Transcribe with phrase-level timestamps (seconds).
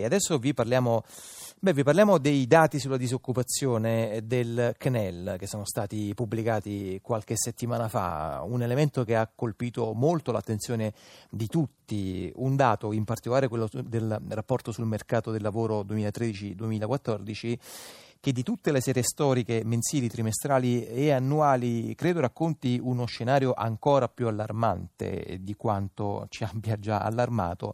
[0.00, 1.04] E adesso vi parliamo,
[1.58, 7.88] beh, vi parliamo, dei dati sulla disoccupazione del CNEL che sono stati pubblicati qualche settimana
[7.88, 10.94] fa, un elemento che ha colpito molto l'attenzione
[11.28, 17.58] di tutti, un dato in particolare quello del rapporto sul mercato del lavoro 2013-2014
[18.20, 24.08] che di tutte le serie storiche mensili, trimestrali e annuali credo racconti uno scenario ancora
[24.08, 27.72] più allarmante di quanto ci abbia già allarmato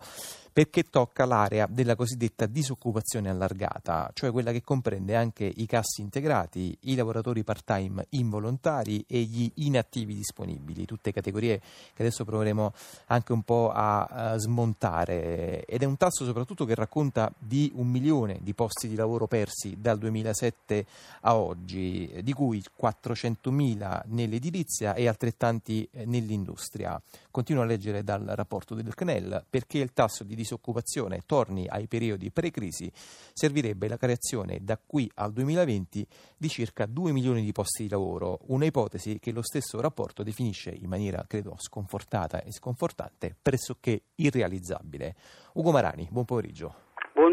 [0.57, 6.75] perché tocca l'area della cosiddetta disoccupazione allargata, cioè quella che comprende anche i cassi integrati,
[6.85, 11.61] i lavoratori part-time involontari e gli inattivi disponibili, tutte categorie
[11.93, 12.73] che adesso proveremo
[13.09, 17.89] anche un po' a, a smontare ed è un tasso soprattutto che racconta di un
[17.89, 20.87] milione di posti di lavoro persi dal 2007
[21.21, 26.99] a oggi, di cui 400.000 nell'edilizia e altrettanti nell'industria.
[27.37, 32.31] Continuo a leggere dal rapporto del CNEL perché il tasso di disoccupazione torni ai periodi
[32.31, 32.91] pre-crisi,
[33.35, 38.39] servirebbe la creazione da qui al 2020 di circa 2 milioni di posti di lavoro,
[38.47, 45.15] una ipotesi che lo stesso rapporto definisce in maniera, credo, sconfortata e sconfortante, pressoché irrealizzabile.
[45.53, 46.86] Ugo Marani, buon pomeriggio.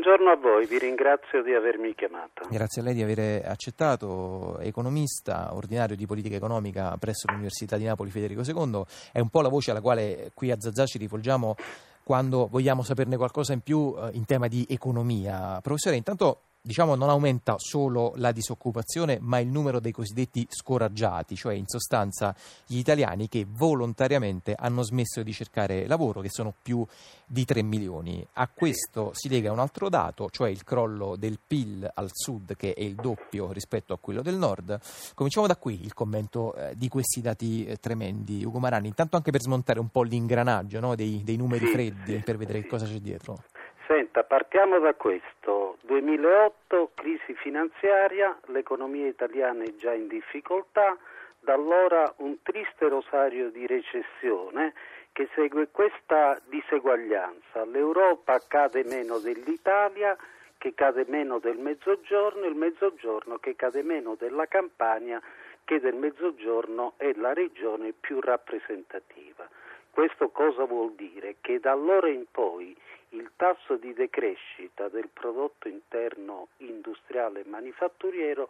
[0.03, 2.45] Buongiorno a voi, vi ringrazio di avermi chiamato.
[2.49, 8.09] Grazie a lei di aver accettato, economista, ordinario di politica economica presso l'Università di Napoli
[8.09, 11.55] Federico II, è un po' la voce alla quale qui a Zazà ci rivolgiamo
[12.03, 15.61] quando vogliamo saperne qualcosa in più eh, in tema di economia.
[15.61, 21.55] Professore, intanto diciamo, non aumenta solo la disoccupazione, ma il numero dei cosiddetti scoraggiati, cioè
[21.55, 22.33] in sostanza
[22.65, 26.85] gli italiani che volontariamente hanno smesso di cercare lavoro, che sono più
[27.25, 28.25] di 3 milioni.
[28.33, 32.73] A questo si lega un altro dato, cioè il crollo del PIL al sud, che
[32.73, 34.79] è il doppio rispetto a quello del nord.
[35.15, 38.45] Cominciamo da qui il commento eh, di questi dati eh, tremendi.
[38.45, 42.37] Ugo Marani, intanto anche per smontare un po' l'ingranaggio no, dei, dei, numeri freddi, per
[42.37, 43.43] vedere cosa c'è dietro.
[43.87, 45.77] Senta, partiamo da questo.
[45.81, 50.97] 2008, crisi finanziaria, l'economia italiana è già in difficoltà,
[51.41, 54.73] da allora un triste rosario di recessione
[55.11, 57.65] che segue questa diseguaglianza.
[57.65, 60.15] L'Europa cade meno dell'Italia,
[60.57, 65.21] che cade meno del Mezzogiorno, il Mezzogiorno che cade meno della Campania,
[65.65, 69.47] che del Mezzogiorno è la regione più rappresentativa.
[69.93, 71.35] Questo cosa vuol dire?
[71.39, 72.75] Che da allora in poi
[73.09, 78.49] il tasso di decrescita del prodotto interno industriale e manifatturiero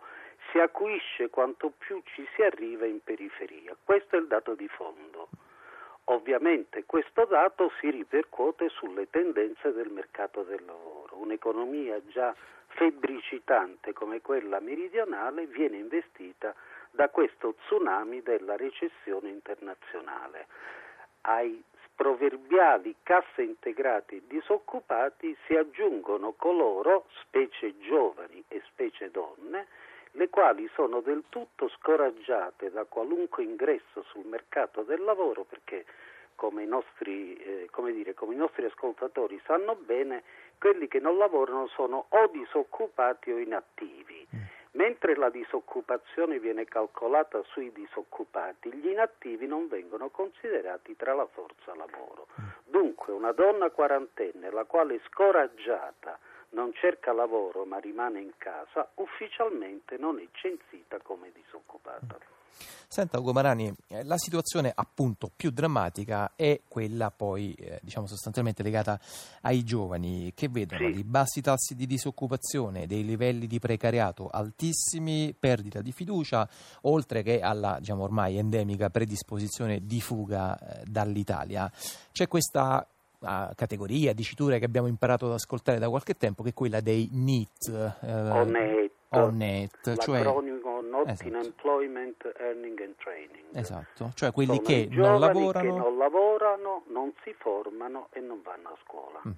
[0.49, 3.75] si acuisce quanto più ci si arriva in periferia.
[3.83, 5.27] Questo è il dato di fondo.
[6.05, 11.17] Ovviamente questo dato si ripercuote sulle tendenze del mercato del lavoro.
[11.17, 12.33] Un'economia già
[12.67, 16.55] febbricitante come quella meridionale viene investita
[16.89, 20.47] da questo tsunami della recessione internazionale.
[21.25, 21.63] Ai
[21.95, 29.67] proverbiali casse integrati disoccupati si aggiungono coloro, specie giovani e specie donne,
[30.11, 35.85] le quali sono del tutto scoraggiate da qualunque ingresso sul mercato del lavoro perché
[36.35, 40.23] come i nostri, eh, come dire, come i nostri ascoltatori sanno bene,
[40.57, 44.27] quelli che non lavorano sono o disoccupati o inattivi.
[44.75, 51.75] Mentre la disoccupazione viene calcolata sui disoccupati, gli inattivi non vengono considerati tra la forza
[51.75, 52.27] lavoro.
[52.41, 52.47] Mm.
[52.65, 56.17] Dunque una donna quarantenne, la quale scoraggiata
[56.49, 62.17] non cerca lavoro ma rimane in casa, ufficialmente non è censita come disoccupata.
[62.87, 68.61] Senta Ugo Marani, eh, la situazione appunto più drammatica è quella poi eh, diciamo sostanzialmente
[68.61, 68.99] legata
[69.41, 70.99] ai giovani che vedono sì.
[70.99, 76.47] i bassi tassi di disoccupazione, dei livelli di precariato altissimi, perdita di fiducia,
[76.81, 81.71] oltre che alla diciamo ormai endemica predisposizione di fuga eh, dall'Italia.
[82.11, 82.87] C'è questa
[83.55, 87.97] categoria, dicitura che abbiamo imparato ad ascoltare da qualche tempo, che è quella dei NEET.
[88.01, 88.91] Eh, ONET.
[89.09, 90.23] ONET, cioè
[90.93, 91.27] not esatto.
[91.27, 93.43] in employment, earning and training.
[93.53, 95.73] Esatto, cioè quelli Sono che non lavorano...
[95.73, 99.21] che non lavorano, non si formano e non vanno a scuola.
[99.27, 99.31] Mm.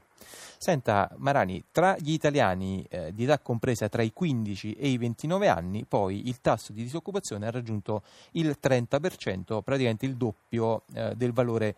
[0.58, 5.48] Senta Marani, tra gli italiani eh, di età compresa tra i 15 e i 29
[5.48, 11.32] anni, poi il tasso di disoccupazione ha raggiunto il 30%, praticamente il doppio eh, del
[11.32, 11.76] valore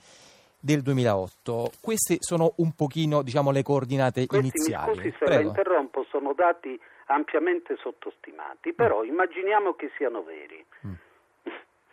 [0.59, 1.71] del 2008.
[1.81, 4.89] Queste sono un pochino diciamo, le coordinate Questi, iniziali.
[4.89, 5.41] Mi scusi se Prego.
[5.41, 9.07] la interrompo, sono dati ampiamente sottostimati, però mm.
[9.07, 10.63] immaginiamo che siano veri.
[10.85, 10.93] Mm.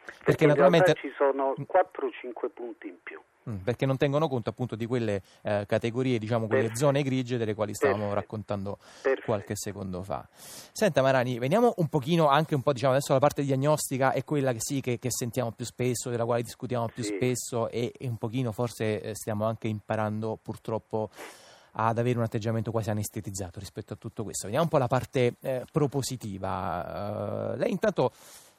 [0.04, 3.20] Perché, perché naturalmente ci sono 4-5 punti in più.
[3.48, 6.86] Mm, perché non tengono conto appunto di quelle eh, categorie, diciamo quelle Perfetto.
[6.86, 8.20] zone grigie delle quali stavamo Perfetto.
[8.20, 9.26] raccontando Perfetto.
[9.26, 10.26] qualche secondo fa.
[10.30, 14.52] Senta Marani, veniamo un pochino anche un po' diciamo adesso la parte diagnostica è quella
[14.52, 17.14] che sì che, che sentiamo più spesso, della quale discutiamo più sì.
[17.16, 21.10] spesso e, e, un pochino forse eh, stiamo anche imparando purtroppo
[21.76, 24.44] ad avere un atteggiamento quasi anestetizzato rispetto a tutto questo.
[24.44, 27.52] Vediamo un po' la parte eh, propositiva.
[27.52, 28.12] Uh, lei intanto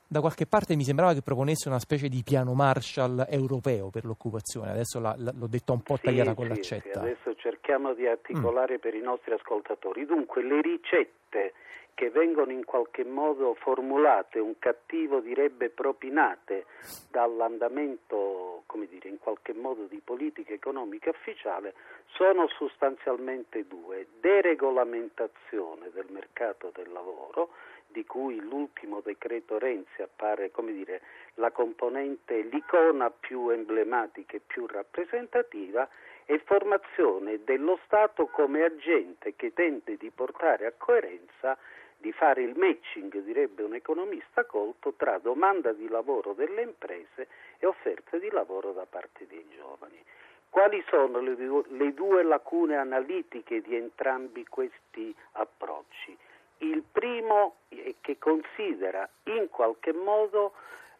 [0.07, 4.71] da qualche parte mi sembrava che proponesse una specie di piano Marshall europeo per l'occupazione,
[4.71, 6.91] adesso la, la, l'ho detto un po' tagliata sì, con sì, l'accetta.
[6.91, 8.79] Sì, adesso cerchiamo di articolare mm.
[8.79, 10.05] per i nostri ascoltatori.
[10.05, 11.53] Dunque, le ricette
[11.95, 16.65] che vengono in qualche modo formulate, un cattivo direbbe propinate
[17.09, 21.73] dall'andamento, come dire, in qualche modo di politica economica ufficiale,
[22.07, 24.07] sono sostanzialmente due.
[24.19, 27.49] Deregolamentazione del mercato del lavoro,
[27.95, 31.01] di cui l'ultimo decreto Renzi appare dire,
[31.35, 35.87] la componente, l'icona più emblematica e più rappresentativa,
[36.25, 41.57] e formazione dello Stato come agente che tende di portare a coerenza
[41.97, 47.65] di fare il matching, direbbe un economista colto, tra domanda di lavoro delle imprese e
[47.65, 50.03] offerta di lavoro da parte dei giovani.
[50.49, 56.17] Quali sono le due lacune analitiche di entrambi questi approcci?
[56.59, 60.53] Il primo è che considera in qualche modo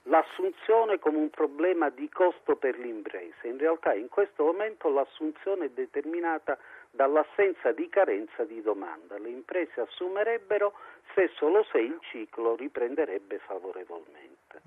[0.04, 3.48] l'assunzione come un problema di costo per l'impresa.
[3.48, 6.58] In realtà in questo momento l'assunzione è determinata
[6.92, 9.18] dall'assenza di carenza di domanda.
[9.18, 10.74] Le imprese assumerebbero
[11.14, 14.62] se solo se il ciclo riprenderebbe favorevolmente.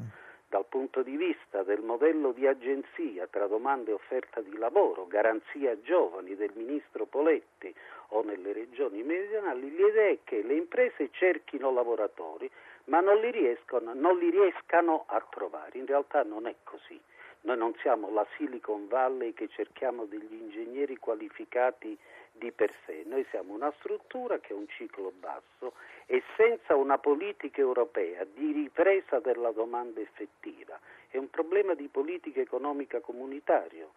[0.50, 5.78] Dal punto di vista del modello di agenzia tra domanda e offerta di lavoro, garanzia
[5.82, 7.74] giovani del ministro Poletti
[8.08, 12.50] o nelle regioni meridionali, l'idea è che le imprese cerchino lavoratori
[12.84, 15.76] ma non li, riescono, non li riescano a trovare.
[15.78, 16.98] In realtà non è così.
[17.42, 21.96] Noi non siamo la Silicon Valley che cerchiamo degli ingegneri qualificati
[22.38, 25.74] di per sé, noi siamo una struttura che ha un ciclo basso
[26.06, 30.78] e senza una politica europea di ripresa della domanda effettiva
[31.10, 33.92] è un problema di politica economica comunitario.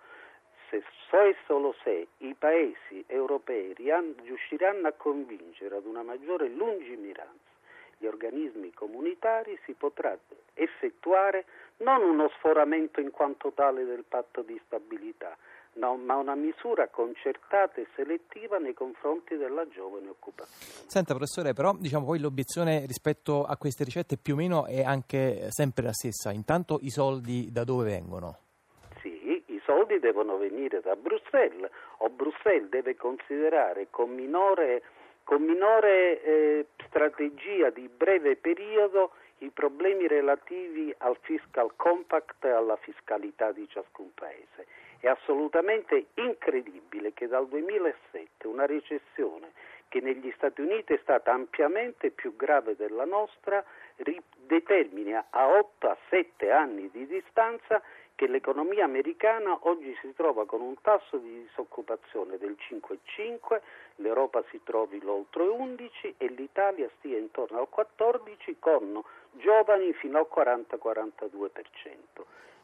[0.69, 7.49] Se so e solo se i paesi europei riusciranno a convincere ad una maggiore lungimiranza
[7.97, 10.17] gli organismi comunitari si potrà
[10.55, 11.45] effettuare
[11.77, 15.37] non uno sforamento in quanto tale del patto di stabilità,
[15.73, 20.89] no, ma una misura concertata e selettiva nei confronti della giovane occupazione.
[20.89, 25.47] Senta professore, però diciamo poi l'obiezione rispetto a queste ricette più o meno è anche
[25.49, 26.31] sempre la stessa.
[26.31, 28.37] Intanto i soldi da dove vengono?
[29.01, 34.83] Sì, i soldi devono venire da Bruxelles o Bruxelles deve considerare con minore
[35.23, 42.75] con minore eh, strategia di breve periodo i problemi relativi al fiscal compact e alla
[42.77, 44.67] fiscalità di ciascun paese.
[45.01, 49.51] È assolutamente incredibile che dal 2007 una recessione
[49.87, 53.65] che negli Stati Uniti è stata ampiamente più grave della nostra
[54.45, 57.81] determini a 8 a 7 anni di distanza
[58.13, 63.59] che l'economia americana oggi si trova con un tasso di disoccupazione del 5,5,
[63.95, 69.01] l'Europa si trovi l'oltre 11 e l'Italia stia intorno al 14 con
[69.31, 72.21] giovani fino al 40-42%.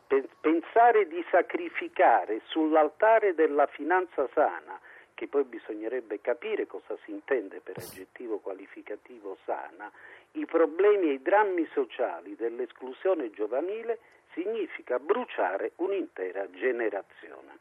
[0.07, 4.79] Pensare di sacrificare sull'altare della finanza sana,
[5.13, 9.91] che poi bisognerebbe capire cosa si intende per aggettivo qualificativo sana,
[10.33, 13.99] i problemi e i drammi sociali dell'esclusione giovanile
[14.33, 17.57] significa bruciare un'intera generazione.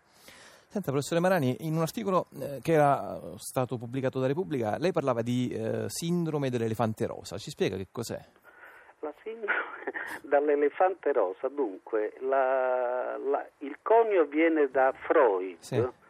[0.69, 5.23] Senta, professore Marani, in un articolo eh, che era stato pubblicato da Repubblica, lei parlava
[5.23, 7.38] di eh, sindrome dell'elefante rosa.
[7.38, 8.21] Ci spiega che cos'è?
[9.00, 15.59] La sindrome dall'elefante rosa, dunque, la, la, il conio viene da Freud.
[15.61, 16.05] Sì.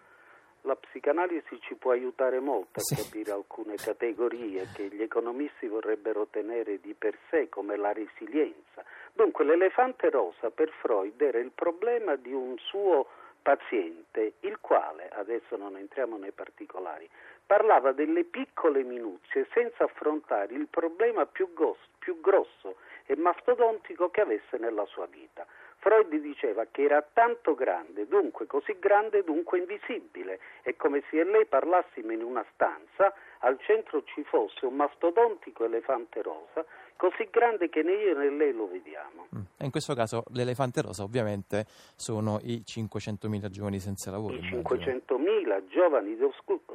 [0.63, 2.97] La psicanalisi ci può aiutare molto a sì.
[2.97, 8.85] capire alcune categorie che gli economisti vorrebbero tenere di per sé, come la resilienza
[9.17, 13.07] Dunque l'elefante rosa per Freud era il problema di un suo
[13.47, 17.09] paziente, il quale, adesso non entriamo nei particolari,
[17.47, 22.75] parlava delle piccole minuzie senza affrontare il problema più, gos- più grosso
[23.07, 25.47] e mastodontico che avesse nella sua vita.
[25.79, 30.41] Freud diceva che era tanto grande, dunque così grande, dunque invisibile.
[30.63, 36.21] È come se lei parlassimo in una stanza, al centro ci fosse un mastodontico elefante
[36.21, 36.65] rosa,
[36.97, 39.27] così grande che né io né lei lo vediamo.
[39.35, 39.43] Mm.
[39.59, 44.35] E in questo caso l'elefante rosa ovviamente sono i 500.000 giovani senza lavoro.
[44.35, 46.17] I 500.000 giovani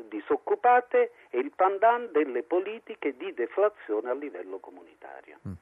[0.10, 5.40] disoccupate e il pandan delle politiche di deflazione a livello comunitario.
[5.48, 5.54] Mm.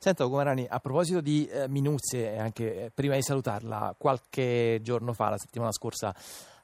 [0.00, 5.30] Senta Gumarani, a proposito di eh, minuzie, anche eh, prima di salutarla, qualche giorno fa,
[5.30, 6.14] la settimana scorsa,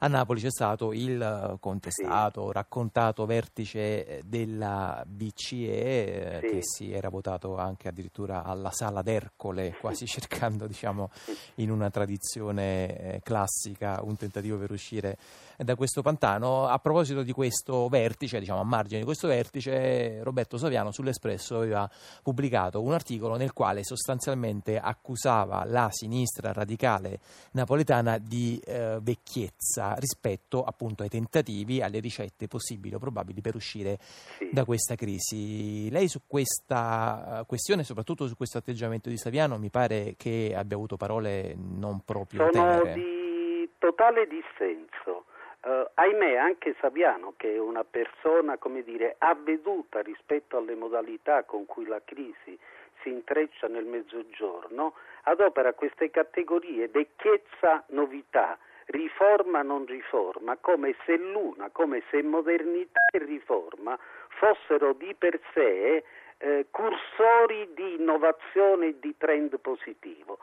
[0.05, 2.53] a Napoli c'è stato il contestato, sì.
[2.53, 6.47] raccontato vertice della BCE sì.
[6.47, 11.09] che si era votato anche addirittura alla sala d'Ercole, quasi cercando diciamo
[11.57, 15.17] in una tradizione classica un tentativo per uscire
[15.57, 16.67] da questo pantano.
[16.67, 21.91] A proposito di questo vertice, diciamo a margine di questo vertice, Roberto Saviano sull'Espresso aveva
[22.23, 27.21] pubblicato un articolo nel quale sostanzialmente accusava la sinistra radicale
[27.53, 33.97] napoletana di eh, vecchiezza rispetto appunto ai tentativi, alle ricette possibili o probabili per uscire
[34.01, 34.51] sì.
[34.53, 35.91] da questa crisi.
[35.91, 40.77] Lei su questa eh, questione, soprattutto su questo atteggiamento di Saviano, mi pare che abbia
[40.77, 42.95] avuto parole non proprio Sono tenere.
[42.95, 45.25] di totale dissenso.
[45.65, 51.65] Uh, ahimè anche Saviano, che è una persona come dire, avveduta rispetto alle modalità con
[51.65, 52.59] cui la crisi
[53.03, 61.71] si intreccia nel mezzogiorno, adopera queste categorie vecchiezza, novità, riforma, non riforma, come se l'una,
[61.71, 63.99] come se modernità e riforma
[64.29, 66.05] fossero di per sé
[66.39, 70.39] eh, cursori di innovazione e di trend positivo.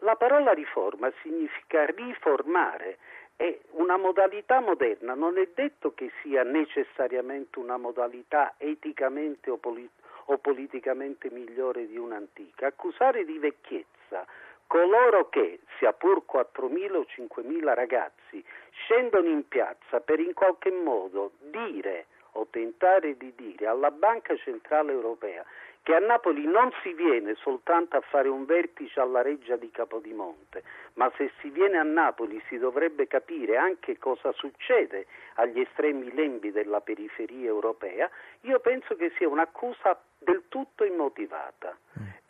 [0.00, 2.98] La parola riforma significa riformare
[3.36, 9.90] e una modalità moderna non è detto che sia necessariamente una modalità eticamente o, polit-
[10.26, 12.68] o politicamente migliore di un'antica.
[12.68, 14.26] Accusare di vecchiezza
[14.72, 21.32] coloro che, sia pur 4.000 o 5.000 ragazzi, scendono in piazza per in qualche modo
[21.40, 25.44] dire o tentare di dire alla Banca Centrale Europea
[25.82, 30.62] che a Napoli non si viene soltanto a fare un vertice alla reggia di Capodimonte,
[30.94, 36.50] ma se si viene a Napoli si dovrebbe capire anche cosa succede agli estremi lembi
[36.50, 38.08] della periferia europea,
[38.42, 41.76] io penso che sia un'accusa del tutto immotivata.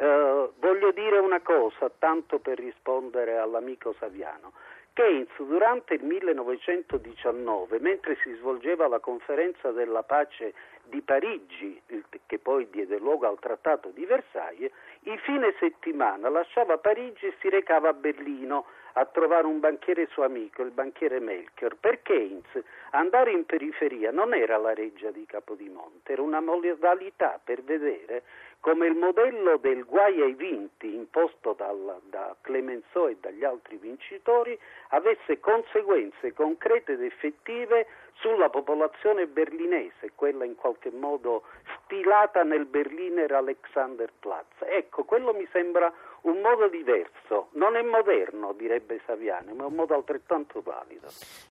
[0.02, 4.52] Uh, voglio dire una cosa, tanto per rispondere all'amico Saviano.
[4.94, 11.80] Keynes durante il 1919, mentre si svolgeva la conferenza della pace di Parigi,
[12.26, 17.48] che poi diede luogo al trattato di Versailles, il fine settimana lasciava Parigi e si
[17.48, 21.76] recava a Berlino a trovare un banchiere suo amico, il banchiere Melchior.
[21.76, 27.62] Per Keynes andare in periferia non era la reggia di Capodimonte, era una modalità per
[27.62, 28.22] vedere
[28.62, 34.56] come il modello del guai ai vinti imposto dal, da Clemenceau e dagli altri vincitori
[34.90, 37.88] avesse conseguenze concrete ed effettive
[38.20, 41.42] sulla popolazione berlinese, quella in qualche modo
[41.82, 44.60] stilata nel Berliner Alexanderplatz.
[44.60, 45.92] Ecco, quello mi sembra
[46.22, 51.08] un modo diverso, non è moderno, direbbe Saviano, ma è un modo altrettanto valido.